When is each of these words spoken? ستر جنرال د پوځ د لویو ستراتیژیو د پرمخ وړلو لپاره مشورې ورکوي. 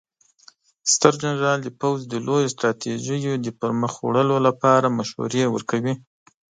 ستر 0.93 1.13
جنرال 1.21 1.59
د 1.63 1.69
پوځ 1.79 1.99
د 2.07 2.13
لویو 2.25 2.53
ستراتیژیو 2.55 3.33
د 3.39 3.47
پرمخ 3.59 3.93
وړلو 4.01 4.37
لپاره 4.47 4.93
مشورې 4.97 5.43
ورکوي. 5.53 5.93